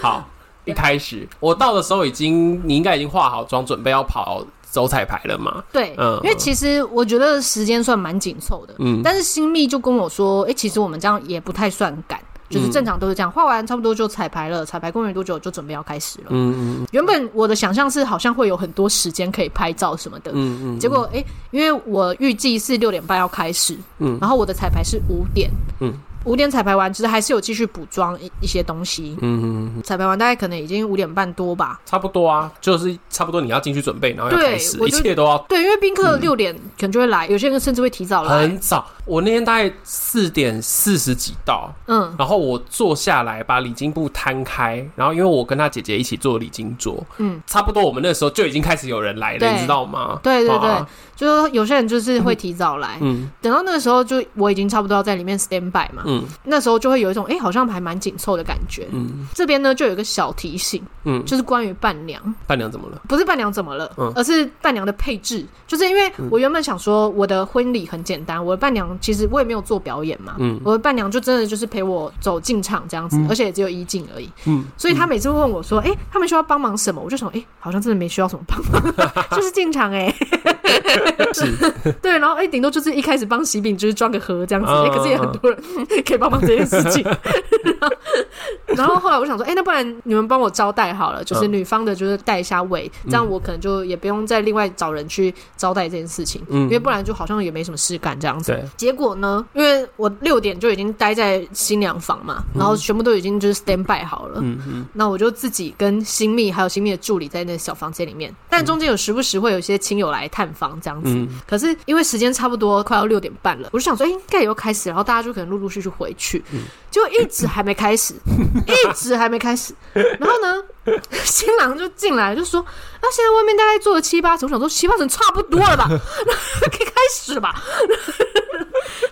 [0.00, 0.28] 好。
[0.64, 5.62] 一开始我到的时候，已经你应该已经化好妆，准备要跑走彩排了嘛？
[5.72, 16.26] 对，嗯，因为其实我觉得时间算蛮紧凑的，嗯，但是新密就跟我说，哎、欸，其实我们这样也不太算赶，就是正常都是这样，化完差不多就彩排了，彩排过没多久就准备要开始了。
[16.30, 16.86] 嗯嗯。
[16.92, 20.78] 原本我的想象是好像会有很多时间可以拍照什么的，嗯嗯。
[20.78, 25.92] 结果哎、欸，因为我预计是六点半要开始，嗯，然后我的彩排是五点，嗯。
[26.24, 29.16] 五点彩排完，其实还是有继续补妆一一些东西。
[29.20, 31.80] 嗯嗯，彩排完大概可能已经五点半多吧。
[31.84, 35.38] 差不多啊，就是差不多你要进去准备，然后要开始，一切都要。
[35.48, 38.42] 对，因为宾客六点可能就会来，有些人甚至会提早来。
[38.42, 41.72] 很早，我那天大概四点四十几到。
[41.86, 50.18] 嗯，然后我坐下来把礼金布摊开，然后因为我跟他姐姐一起做礼金桌，嗯，差不多我们那时候就已经开始有人来了，你知道吗？
[50.22, 50.70] 对对对。
[51.14, 63.00] 就有些人就是会提早来，嗯，等到那个时候就我已经差不多要在里面 stand by 嘛，嗯，那时候就会有一种哎、欸，好像还蛮紧凑的感觉，嗯，这边呢就有一个小提醒，嗯，就是关于伴娘，伴娘怎么了？
[63.08, 77.00] 不是伴娘怎么了，嗯，而是伴娘的配置，就是因为我原本想说我的婚礼很简单，我的伴娘其实我也没有做表演嘛，嗯，我的伴娘就真的就是陪我走进场这样子，而且也只有一进而已，嗯，所以他每次会问我说，哎、欸，他们需要帮忙什么？
[77.00, 80.58] 我就想，哎、欸，好像真的没需要什么帮忙， 就是进场哎、欸。
[81.34, 85.60] 是， 对，然后哎，顶多就是一开始帮喜饼，就是装个盒这样子，哎，可是也很多人
[86.06, 87.02] 可以帮忙这件事情。
[87.04, 87.88] 然后
[88.86, 96.62] 后后来我想说，哎，那不然你们帮我招待好了，就是女方的，就是带一下位，这样我可能就也不用再另外找人去招待这件事情，嗯。
[96.64, 98.58] 因为不然就好像也没什么事干这样子。
[98.76, 104.86] 结果呢，因为我六点就已经待在新娘房嘛，然后全部都已经就是 stand by 好了，嗯嗯。
[104.94, 111.10] 那我就自己跟新密还有新密的助理在那小房间里面，但中间有时不时会有一些亲友来探访这样子。
[111.10, 118.01] 嗯，可是因为时间差不多快要六点半了，我就想说，哎、欸，应该也要开始，然后大家就可能陆陆续续回去，嗯、结果一直还没开始，
[118.66, 119.74] 一直还没开始。
[119.94, 120.62] 然后呢，
[121.24, 122.64] 新郎就进来就说，
[123.00, 127.54] 那、啊、现在外面大概坐了七八成，我想说七八成差不多了吧， 可以开始了吧？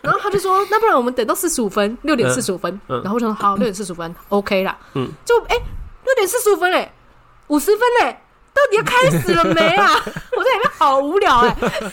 [0.03, 2.81] 然后他就说，那不然我们等到四十五分，六点四十五分。
[2.87, 4.76] 然后我想说，好， 六点四十五分，OK 啦。
[4.94, 5.57] 嗯，就哎，
[6.05, 6.90] 六点四十五分嘞，
[7.48, 8.20] 五十分嘞。
[8.53, 9.88] 到底要开始了没啊？
[10.37, 11.92] 我在里面好无聊哎、欸。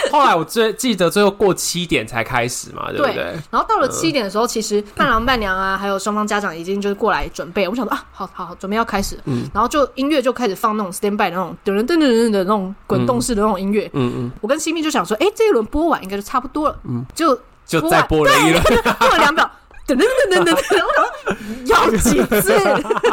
[0.12, 3.14] 后来我最记得最后过七点才开始嘛，对不对？
[3.14, 7.68] 对，然后到了七点的时候，嗯、其实伴郎伴娘啊，还有双方家长已经就是过来准备。
[7.68, 9.18] 我想说啊，好好好，准备要开始。
[9.24, 13.86] 嗯，然后就音乐就开始放那种 stand by 的那种噔噔噔噔的那种滚动式的那种音乐。
[13.94, 16.76] 嗯嗯，嗯，我跟新密就想说，哎、欸，这一轮播完应该就差不多了。
[16.84, 18.62] 嗯，就就再播了一轮，
[18.98, 19.50] 过了两秒。
[19.88, 22.54] 等等等等等等，要几次？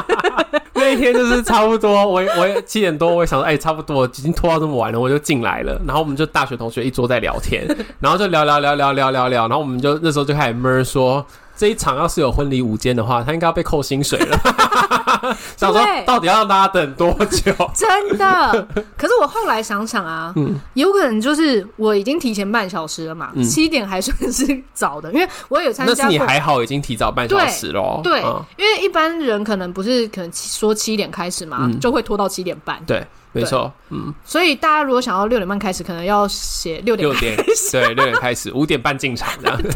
[0.75, 5.81] 那一天就是差不多，我我也七点多，我也想说，哎、差不多，已经拖到这么晚了，我就进来了。
[5.87, 7.65] 然后我们就大学同学一桌在聊天，
[7.99, 11.25] 然后就聊聊聊聊聊聊聊，然后我们就那时候就开始闷说。
[11.55, 14.37] 这一场要是有婚礼午间的话，他应该要被扣薪水了。
[15.57, 17.53] 想说到底要让大家等多久？
[17.73, 18.67] 真的。
[18.97, 25.93] 可是我后来想想啊，嗯，有可能就是我已经提前半小时了嘛，七、嗯、点还算是早的，因为我有参加。
[25.93, 28.01] 那是你还好，已经提早半小时喽。
[28.03, 32.81] 对，嗯、因为一般人可能不是可能说七点开始嘛，嗯、就会拖到七点半。
[32.85, 33.05] 对。
[33.41, 37.07] 没错，嗯，所以大家如果想要六点半开始，可能要写六点。
[37.09, 37.35] 六点，
[37.71, 39.69] 对，六点开始，五点半进场这样子，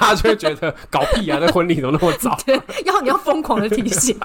[0.00, 1.38] 大家就会觉得搞屁啊！
[1.40, 2.36] 那婚礼怎么那么早？
[2.46, 4.18] 对，要你要疯狂的提醒。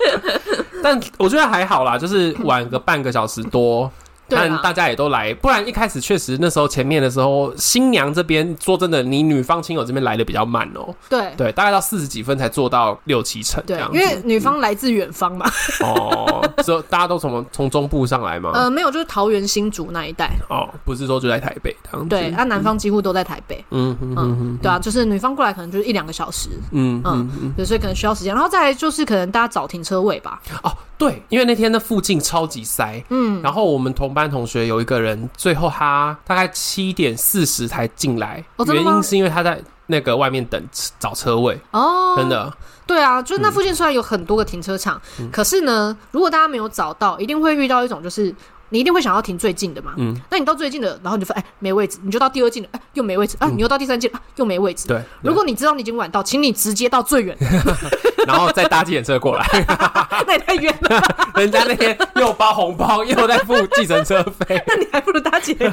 [0.82, 3.90] 但我觉得还好啦，就是晚个半个小时多。
[4.28, 10.96] 但大家也都来，不然一开始确实那时候前面的时候，新娘这边说真的，你女方亲友这边来的比较慢哦、喔。
[11.08, 13.90] 对对，大概到四十几分才做到六七成这样。
[13.92, 15.46] 对，因为女方来自远方嘛。
[15.80, 18.50] 哦，所以大家都从从中部上来吗？
[18.54, 20.30] 呃，没有，就是桃园新竹那一带。
[20.48, 22.08] 哦，不是说就在台北这样子。
[22.08, 23.64] 对，啊，男方几乎都在台北。
[23.70, 26.48] 嗯嗯嗯，对啊，就是女方过来可能就是一两个小时。
[26.72, 30.40] 嗯嗯嗯，对，所以可能需要时间，然后再来就是可能大家找停车位吧。
[30.62, 30.72] 哦。
[30.98, 40.62] 对，因为那天的附近超级塞，嗯，然后我们同班同学有一个人，最后他大概七点四十才进来，哦，原因是因为他在那个外面等
[40.98, 41.58] 找车位。
[41.72, 42.52] 哦，真的，
[42.86, 48.34] 对啊，就是那附近虽然有很多个停车场，嗯，可是呢，如果大家没有找到，一定会遇到一种就是。
[48.70, 49.92] 你一定会想要停最近的嘛？
[49.96, 54.88] 嗯，那你到最近的，然后你就发现哎没位置，你就到第二近的，哎又没位置啊，你又到第三近啊又没位置。
[54.88, 57.36] 对，如果你知道你已经晚到，请你直接到最远，
[58.26, 59.46] 然后再搭计程车过来。
[60.26, 61.02] 那也太远了，
[61.36, 65.72] 人家那天又包红包又在付计程车费，那你还不如搭捷运。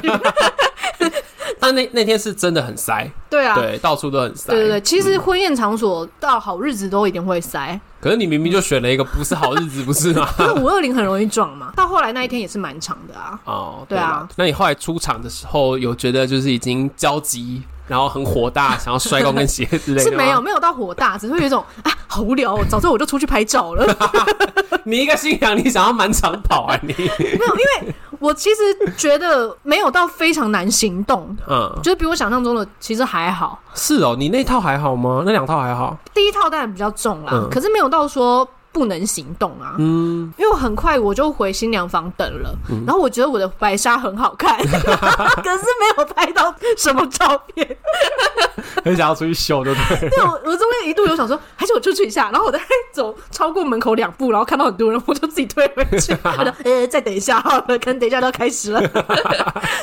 [1.64, 4.52] 但那那天是真的很塞，对啊，对，到处都很塞。
[4.52, 7.78] 对对对，其实婚宴场所到好日子都一定会塞。
[8.00, 10.28] 可是你明明就选了一个不是好日子，不是吗？
[10.38, 11.72] 因为五二零很容易撞嘛。
[11.74, 13.38] 到后来那一天也是蛮长的啊。
[13.46, 14.28] 哦，对啊。
[14.36, 20.10] 那你后来出场的时候，有觉得就是已经焦急，然后很火大，想要摔高跟鞋之类的？
[20.10, 22.64] 是没有，没有到火大，只是会有一种啊，好无聊哦。
[22.68, 23.96] 早知道我就出去拍照了。
[24.86, 26.78] 你一个新娘，你想要满场跑啊？
[26.82, 31.36] 你没有，因为我其实觉得没有到非常难行动。
[31.46, 33.60] 嗯，就是比我想象中的其实还好。
[33.74, 35.22] 是哦，你那套还好吗？
[35.26, 35.94] 那两套还好。
[36.14, 39.76] 第一套当然比较重啦，嗯、可是没有到说不能行动啊。
[39.78, 47.76] 嗯，因为我很快我就回新娘房等了，嗯、然后我觉得我的白纱很好看， 可是没有拍到什么照片。
[48.84, 50.10] 很想要出去秀，对不对？
[50.10, 52.60] 对，我我中间一度有想说，还是我出去一下，然后我再
[52.92, 56.14] 走超过门口两步，然后看到很多人，我就自己退回去。
[56.22, 58.80] 他说：“呃，再等一下好了，可能等一下都要开始了。”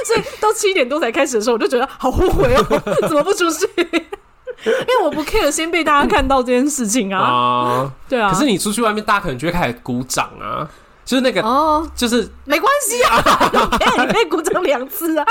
[0.06, 2.64] 所以到七点多才开始的时候，我就觉得好后悔哦，
[3.08, 3.68] 怎么不出去？
[4.66, 7.20] 因为我不 care 先被大家看到这件事情啊。
[7.22, 8.32] 啊，对啊。
[8.32, 10.70] 可是你出去外面，大家可能就会开始鼓掌啊。
[11.04, 13.66] 就是那个哦，就是没关系啊，
[14.06, 15.26] 你可以鼓掌两次啊。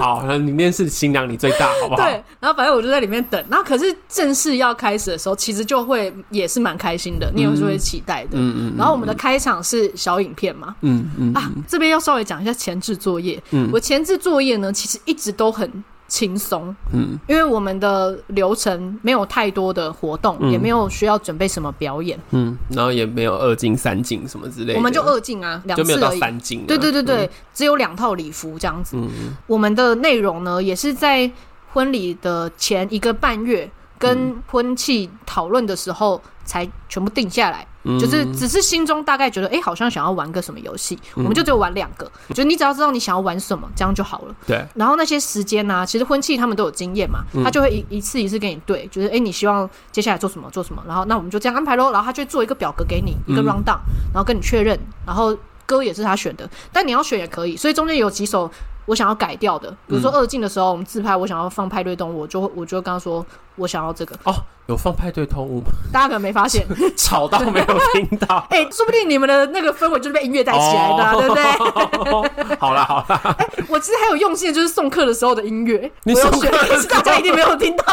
[0.00, 2.02] 好，那里面是新娘，你最大，好不好？
[2.02, 2.24] 对。
[2.40, 3.44] 然后反正我就在里面等。
[3.48, 8.30] 然后可是正式要开始的时候，其实就会也是蛮开心的，你有时候会期待的。
[8.32, 8.74] 嗯嗯。
[8.76, 10.74] 然后我们的开场是小影片嘛。
[10.80, 11.32] 嗯嗯。
[11.34, 13.40] 啊，这边要稍微讲一下前置作业。
[13.50, 13.68] 嗯。
[13.72, 15.70] 我前置作业呢，其实一直都很。
[16.12, 28.98] 轻松，嗯，因为我们的流程没有太多的活动，嗯、也没有需要准备什么表演，嗯，然后也没有二进三进什么之类的，我们就二进啊，两次而已，就没有到三进，对对对对，嗯、只有两套礼服这样子。
[28.98, 31.30] 嗯、我们的内容呢，也是在
[31.72, 37.66] 婚礼的前一个半月跟婚庆讨论的时候才全部定下来。
[37.98, 42.10] 就是只是心中大概觉得，哎、欸，好像想要玩个什么游戏，嗯、我们就只有玩两个。
[42.34, 44.34] 就你只要知道你想要玩什么，这样就好了。
[44.46, 44.64] 对。
[44.74, 51.90] 然后那些时间呢、啊，其实婚庆他们都有经验嘛，他就会一一次一次给你对，就是哎、欸，你希望接下来做什么做什么，然后那我们就这样安排喽。
[51.90, 53.80] 然后他就做一个表格给你，一个 round down，
[54.12, 57.56] 然后跟你确认，然后歌也是他选的，但你要选也可以。
[57.56, 58.50] 所以中间有几首。
[58.84, 64.16] 我想要改掉的，比如说二进的时候，我们自拍，我想要放派对动物，我就我就跟他说，我想要这个。
[64.24, 64.34] 哦，
[64.66, 65.66] 有放派对动物吗？
[65.92, 68.46] 大家可能没发现， 吵到没有听到。
[68.50, 72.56] 哎、欸，说不定你们的那个氛围就是被音乐带起来的、对不对？
[72.58, 77.84] 好了好了，哎、欸，我其实还有用心的，就是送客的时候的音乐，你送客的时候大家一定没有听到。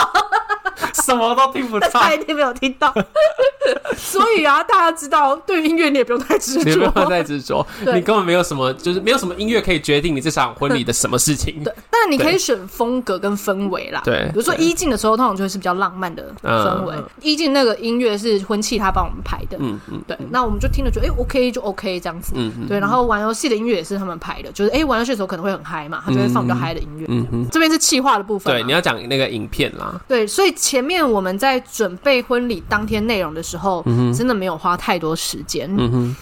[1.03, 2.93] 什么都听不到， 他一定没有听到。
[3.97, 11.63] 所以啊，大家知道，对音乐你也不用太执着，你不用太执着，你根本没有什么，就是没有什么音乐可以决定你这场婚礼的什么事情。
[11.63, 14.01] 对，但你可以选风格跟氛围啦。
[14.05, 16.95] 对，比如说一进的时候，通常就会是比较浪漫的氛围。
[17.21, 22.79] 一进那个音乐是婚庆他帮我们排的，嗯嗯，对，那我们就听了觉得哎 OK 就 OK 这样子，嗯嗯，对。
[22.79, 27.05] 然后玩游戏的音乐也是他们排的，就是哎玩游戏的时候可能会很嗨嘛，他就会放比较嗨的音乐。
[27.09, 28.53] 嗯嗯，这边是气化的部分。
[28.53, 29.99] 对，你要讲那个影片啦。
[30.07, 33.83] 对，所以前面我们在准备婚礼当天内容的时候，
[34.15, 35.67] 真的没有花太多时间。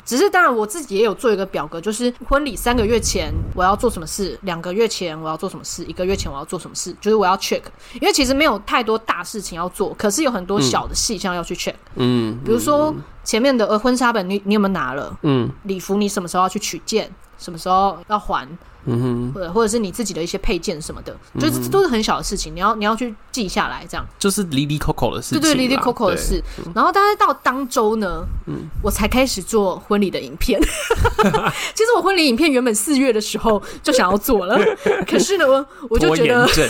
[0.05, 7.61] 只是当然我自己也有做一个表格，就是婚礼三个月前我要做什么事，两个月前我要做什么事，一个月前我要做什么事，就是我要 check。
[7.95, 11.75] 因为其实没有太多大事情要做，可是有很多小的细项要去 check。
[11.95, 15.13] 嗯，比如说前面的呃婚纱本你你有没有拿了？
[15.23, 17.11] 嗯，礼服你什么时候要去取件？
[17.37, 18.47] 什么时候要还？
[18.87, 24.05] 嗯哼，或者或者是你自己的一些配件什么的，就是这都是很小的事情，你要你要去记下来，这样。
[24.17, 26.41] 就是哩哩抠抠的事情，对对，哩哩抠抠的事。
[26.73, 30.59] 然后，但是到当周呢，嗯，我才开始做婚礼的影片。
[31.75, 34.57] 其实我婚礼影片原本四月的时候就想要做了，
[35.07, 36.69] 可是呢，我我就觉得， 对，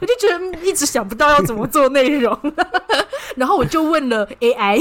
[0.00, 2.38] 我就觉得一直想不到要怎么做内容，
[3.36, 4.80] 然后我就问了 AI，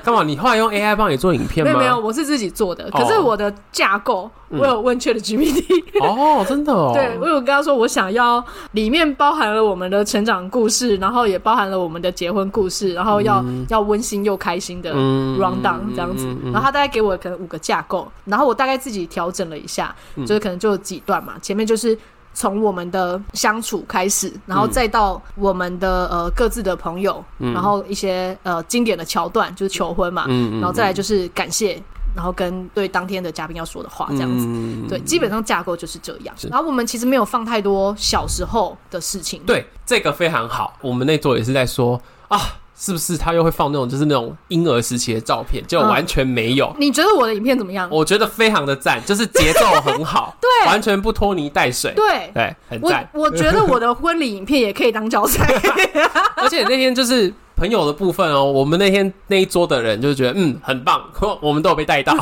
[0.00, 0.22] 干嘛？
[0.22, 1.72] 你后来用 AI 帮你做影片吗？
[1.72, 4.30] 没有没有，我是自己做的，可是我的架构。
[4.52, 5.62] 我有问 ChatGPT
[6.02, 21.96] 哦，真的哦， 对，我有跟他说，我想要里面包含了我们的成长故事，然后也包含了我们的结婚故事，然后要、嗯、要温馨又开心的 rundown 这样子，然后他大概给我可能五个架构，然后我大概自己调整了一下，就是可能就有几段嘛，前面就是
[22.32, 30.26] 从我们的相处开始，然后再到我们的呃各自的朋友，然后一些呃经典的桥段就是求婚嘛，
[30.60, 31.82] 然后再来就是感谢。
[32.12, 36.34] 然后跟对当天的嘉宾要说的话这样子，嗯、对，基本上架构就是这样。
[36.50, 39.40] 然后我们其实没有放太多小时候的事情。
[39.46, 40.76] 对，这个非常好。
[40.80, 42.36] 我们那桌也是在说啊，
[42.82, 45.62] 是不是他又会放那种就是那种婴儿时期的照片？
[45.66, 46.66] 就完全没有。
[46.68, 47.86] 嗯、你觉得我的影片怎么样？
[47.92, 53.06] 我觉得非常的赞，就是节奏很好， 对，完全不拖泥带水，对对，很赞。
[53.12, 55.46] 我我觉得我的婚礼影片也可以当教材，
[56.36, 57.32] 而且那天就是。
[57.56, 60.98] 朋友的部分哦，我们那天那一桌的人就觉得嗯很棒，
[61.42, 62.16] 我们都有被带到。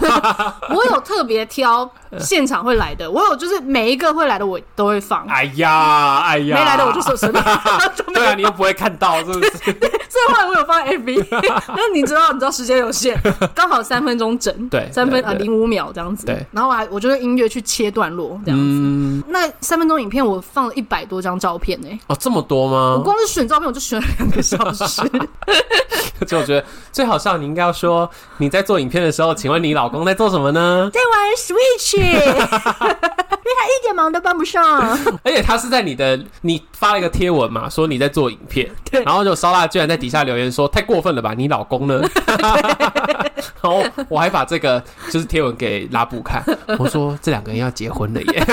[0.69, 5.25] 我有特别挑现场会来的，我有就是每一个会来的我都会放。
[5.29, 7.41] 哎呀哎呀，没来的我就说什么。
[8.13, 9.73] 对啊，你又不会看到，是不是？
[10.09, 11.27] 所以后我有放 FB。
[11.69, 13.19] 那你知道，你知道时间有限，
[13.55, 16.27] 刚好三分钟整，对，三分啊零五秒这样子。
[16.27, 19.23] 对，然后我还我就用音乐去切段落这样子。
[19.29, 21.89] 那三分钟影片我放了一百多张照片呢。
[22.07, 22.95] 哦，这么多吗？
[22.99, 25.03] 我光是选照片我就选了两个小时。
[26.27, 30.91] 就我觉得最好笑，你应该要说你在做影片的时候，请问你老公在做什么呢？
[30.93, 34.81] 在玩 Switch，因 为他一点忙都帮不上。
[35.25, 42.01] 而且他是在你的你发了一个贴文嘛，说你在做影片，对，然后就烧腊居然在底下留言说太过分了吧，你老公呢？
[43.61, 46.43] 然后我还把这个就是贴文给拉布看，
[46.79, 48.45] 我说这两个人要结婚了耶。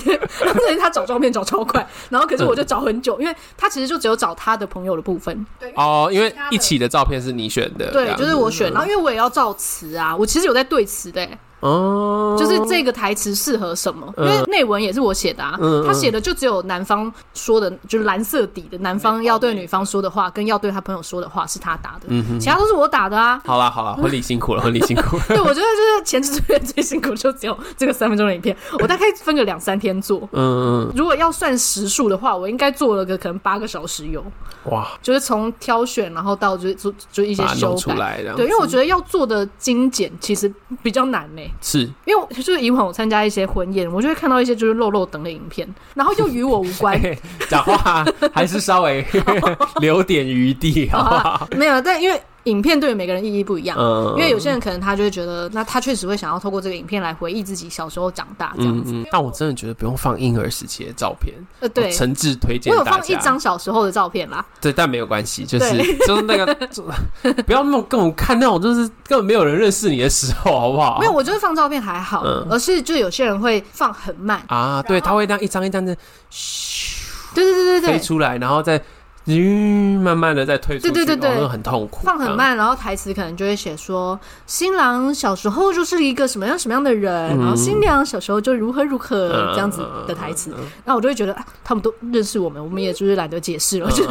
[0.00, 5.46] 所以他找照片找超快，然后可是我就找很久，因为他其实就只有找他的朋友的部分。
[5.58, 8.72] 对哦，因为一起的照片是你选的，对，就是我选。
[8.72, 11.26] 然后因为我也要照词啊，我其实有在对词的。
[11.60, 14.12] 哦，就是这个台词适合什么？
[14.18, 23.40] 因为内文也是我写的啊，他写的就只有男方说的，就是蓝色底的男方要对女方说的话，跟要对他朋友说的话是他打的，其他都是我打的啊。
[23.44, 25.24] 好啦好啦，婚礼辛苦了，婚礼辛苦了。
[25.28, 30.20] 对， 我觉得就是前置作业最辛苦，就只有这个三分钟的影片，我大概分个两三天做。
[30.32, 34.24] 嗯嗯，如果要算时数的话，我应该做了个可能八个小时有。
[34.64, 38.22] 哇，就是从挑选，然后到就就就一些修改。
[38.36, 41.42] 对，因为我觉得要做的精简其实比较难呢。
[41.60, 47.00] 是，因为就是以往我参加一些婚宴，我就会看到一些就是漏漏等的影片，然后又与我无关，
[47.48, 49.04] 讲话还是稍微
[49.80, 51.48] 留点余地，好不好？
[51.56, 52.20] 没有，但因为。
[52.44, 58.92] 影片对于每个人意义不一样，嗯、因为有些人可能他就会觉得，那他确实会想要透过这个影片来回忆自己小时候长大这样子。
[58.92, 62.72] 嗯嗯、但我真的觉得不用放婴儿时期的照片，呃，对，诚挚推荐。
[62.72, 65.76] 我有放一张小时候的照片啦，对，但没有关系，就是
[66.06, 66.54] 就是那个，
[67.44, 70.98] 不要那么跟我看那种，就是根本没有人认识你的时候，好不好？
[70.98, 75.94] 没有，我觉得放照片还好，嗯、而是就有些人会放很慢啊，对，他会这样一张一张的，
[76.30, 78.82] 嘘，对对对对对，飞出来，然后再。
[79.30, 82.00] 嗯，慢慢的在退出，对对对对，很痛苦。
[82.04, 90.50] 放很慢，然后台词可能就会写说，新郎小时候就是一个什么样什么样的人，然后新娘小时候就如何如何这样子的台词。
[90.84, 94.04] 然后我就会觉得，啊他们都认识我们，我们也就是懒得解释了，就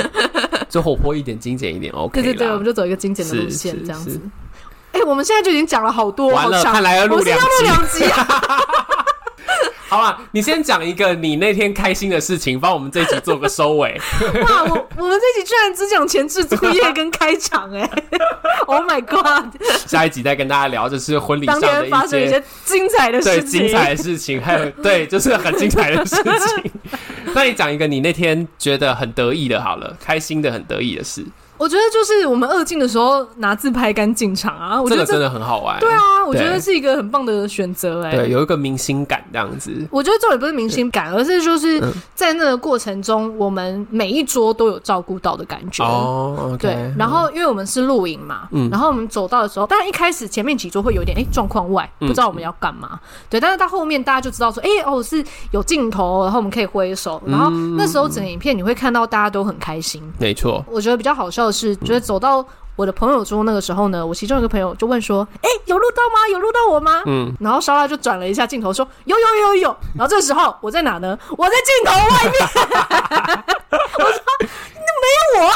[0.68, 2.22] 就活泼一点，精简一点， OK。
[2.22, 4.20] 对对对，我们就走一个精简的路线，这样子。
[4.92, 7.38] 哎，我们现在就已经讲了好多，完了，看来要录两
[7.88, 8.04] 集。
[9.96, 13.98] 好了，你先讲一个你那天开心的事情，帮我们这一集做个收尾。
[14.46, 17.88] 哇，我我们这集居然只讲前置作业跟开场，哎，
[18.68, 19.54] Oh my god！
[19.86, 26.72] 下一集再跟大家聊，就是婚礼上的一些，发生一些精彩的事情，对，精彩的事情，还有对，就是很精彩的事情。
[27.34, 31.24] 那你讲一个你那天觉得很得意的，好了，开心的很得意的事。
[31.58, 35.78] 我觉得就是我们二进的时候拿自拍杆进场啊，我觉得这这个真的很好玩。
[35.80, 38.10] 对啊，我觉得是一个很棒的选择哎。
[38.10, 39.72] 对，有一个明星感这样子。
[39.90, 41.82] 我觉得这也不是明星感，而是就是
[42.14, 45.84] 在那个过程中，我们每一桌都有照顾到的感觉。
[45.84, 46.94] 哦，okay, 对。
[46.98, 52.90] 然后因为我们是露营嘛，嗯，然后我们走到的时候，当然一开始前面几桌会有点哎状况外，不知道我们要干嘛。
[52.92, 52.98] 嗯、
[53.30, 60.02] 对，但是到后面大家就知道说，哎哦是有镜头，然后我们可以挥手，然后那时候整个影片你会看到大家都很开心。
[60.18, 60.64] 没错。
[60.70, 62.46] 我觉得比较好笑的是，觉得走到。
[62.76, 66.28] 我的朋友桌那个时候呢，我其中一个朋友就问说：“哎、欸，有录到吗？
[66.30, 71.18] 有录到我吗？”嗯，然后莎拉就转了一下镜头说：“有有有有。”然后这时候我在哪呢？
[71.38, 72.32] 我在镜头外面。
[73.96, 74.20] 我说
[74.76, 75.54] ：“那没有我，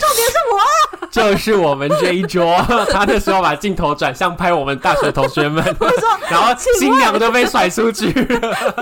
[0.00, 2.56] 重点是我， 就是我们这一桌。
[2.90, 8.74] ”他那时候把镜头转向拍我们大学同学们，我说：“然后新娘都被甩出去了。”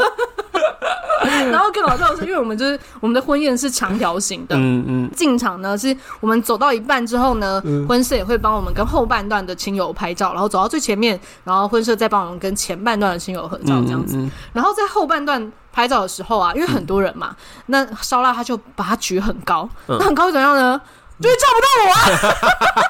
[1.50, 14.18] 然后更好笑的是，因为我们就是我们的婚宴是长条形的，嗯嗯，进场呢是我们走到一半之后呢，婚摄也会帮我们跟后半段的亲友拍照，然后走到最前面，然后婚摄再帮我们跟前半段的亲友合照这样子。
[14.52, 17.34] 然后在后半段拍照的时候啊，因为很多人嘛，
[17.66, 20.80] 那烧腊他就把它举很高，那很高怎样呢？
[21.20, 21.90] 就是照不到我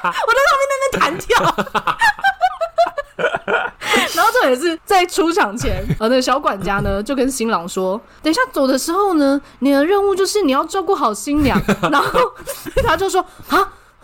[0.07, 1.27] 啊， 我在上面在那边弹跳。
[4.15, 12.19] 然后这也是在出场前，呃，那个小管家呢就跟新郎说：“等一下走的时候呢，你的任务就是你要照顾好新娘。”然后
[12.85, 13.73] 他就说：“啊。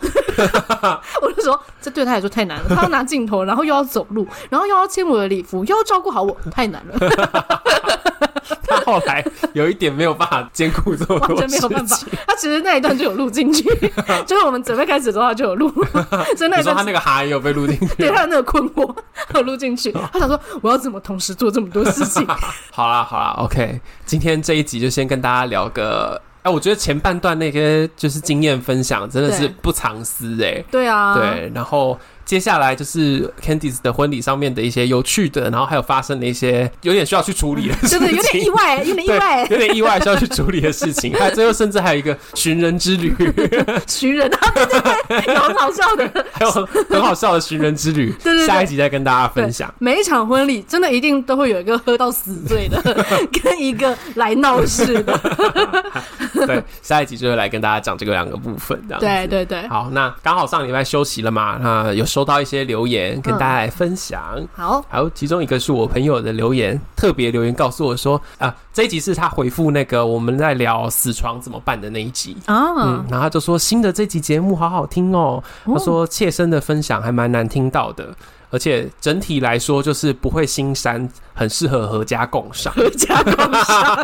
[1.20, 2.66] 我就说，这对他来说太难了。
[2.68, 6.96] 他要拿镜头，然后又要走路，然后又要牵我的礼服，又要照顾好我，太难了。
[8.66, 11.96] 他后来有一点没有办法兼顾这么多，完全没有办法。
[12.26, 13.62] 他其实那一段就有录进去，
[14.26, 15.68] 就是我们准备开始之后他就有录。
[16.36, 18.94] 所以那一段他那个哈也有被录进去，对他的那个困惑
[19.34, 19.92] 有录进去。
[20.12, 22.26] 他想说，我要怎么同时做这么多事情？
[22.72, 26.20] 好啦好啦，OK，今天这一集就先跟大家聊个。
[26.42, 30.64] 哎，我觉得前半段那些就是经验分享，真的是不藏私哎、欸。
[30.70, 31.98] 对啊，对，然后。
[32.28, 41.14] 接下来就是 Candice 的婚礼上面的一些有趣的，然后还有发生的一些有点需要去处理的 事情，对，有点意外，有点意外，有点意外需要去处理的事情。
[41.14, 43.14] 还有最后甚至还有一个寻人之旅，
[43.88, 48.14] 寻人啊，对对对，有很好笑的，还有很好笑的寻人之旅。
[48.22, 49.72] 对对，下一集再跟大家分享。
[49.78, 52.78] 每一场婚礼真的一定都会有一个喝到死醉的，
[53.42, 55.18] 跟一个来闹事的。
[56.46, 59.00] 对，下一集就会来跟大家讲这个两个部分，这样。
[59.00, 59.66] 对对对。
[59.68, 62.04] 好，那刚好上礼拜休息了嘛，那有。
[62.18, 64.20] 收到一些留言，跟大家来分享。
[64.34, 72.36] 嗯、好，好，其中一个是我朋友的留言，特别留言告诉我说，啊，这一集是他回复那个我们在聊死床怎么办的那一集。
[72.46, 78.12] 啊，嗯，然后他就说新的这集节目好好听哦，哦他说切身的分享还蛮难听到的。
[78.50, 82.72] 而且整体来说，就是不会心酸，很适合合家共赏。
[82.76, 83.96] 合家共赏，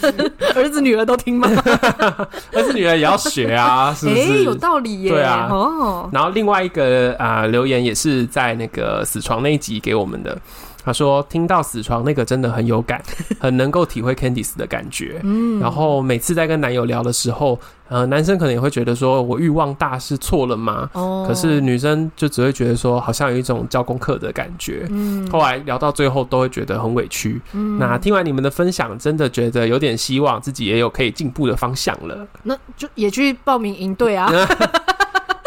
[0.54, 1.48] 儿子女儿都听吗？
[2.52, 4.20] 儿子女儿也要学啊，是不是？
[4.20, 5.10] 欸、有道理耶。
[5.10, 5.48] 对啊。
[5.50, 6.08] 哦。
[6.12, 10.38] 然后另外一个啊、呃、留言也是在那个死床那一集给我们的。
[10.84, 13.00] 他说：“听到死床那个真的很有感，
[13.38, 15.20] 很能够体会 Candice 的感觉。
[15.22, 17.58] 嗯，然后每次在跟男友聊的时候，
[17.88, 20.90] 呃，男生可能也会觉得说我欲望大是错了吗？
[20.94, 24.86] 哦，可是女生就只会觉得说好像有一种交功课的感觉。
[24.90, 27.40] 嗯，后来聊到最后都会觉得很委屈。
[27.52, 32.26] 嗯，那听完你们的分享，真的觉得有点希望自己也有可以进步的方向了。
[32.42, 34.28] 那就也去报名营队啊。”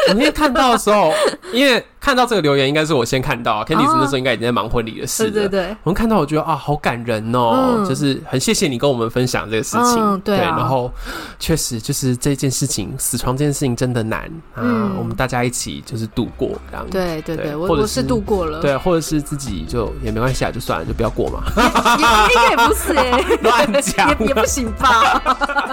[0.07, 1.11] 我那天看到的时候，
[1.51, 3.65] 因为看到这个留言，应该是我先看到。
[3.65, 5.31] Candice 那时候应该已经在忙婚礼的事了。
[5.31, 10.19] 对对对，我们看到，我觉得啊，好感人哦，就是很谢谢你跟我们分享这个事情。
[10.19, 10.91] 对，然后
[11.39, 14.91] 确实就是这件事情，死床这件事情真的难啊。
[14.99, 16.85] 我们大家一起就是度过这样。
[16.91, 21.41] 对对对，或者是度过了，对，或者是自己就也没关系啊，就算了，就不要过嘛。
[21.97, 25.19] 应该也不是哎， 乱讲也也不行吧。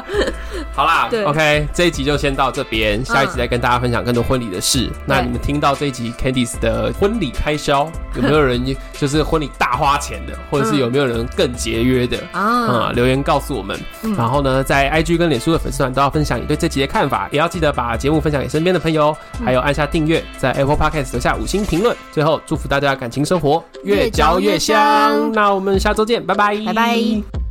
[0.75, 8.63] 好啦，OK，这一集就先到这边，下一集再跟大家分享更多婚礼的事，那你们听到这一集 Candice 的婚礼开销， 有没有人
[8.99, 12.89] 就是婚礼大花钱的，或者是有没有人更节约的啊？
[12.91, 13.79] 嗯，留言告诉我们。
[14.17, 21.97] 然后呢，在 IG 跟脸书的粉丝团都要分享你对这集的看法，也要记得把节目分享给身边的朋友，还有按下订阅，在 Apple Podcast 留下五星评论。
[22.13, 25.33] 最后，祝福大家感情生活越嚼越香。
[25.33, 27.42] 那我们下周见，拜拜，拜拜。